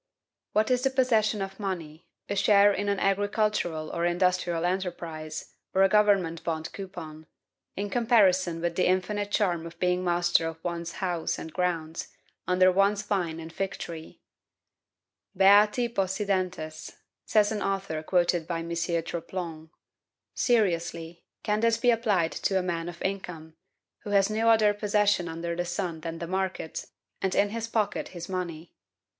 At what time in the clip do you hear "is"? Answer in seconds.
0.71-0.81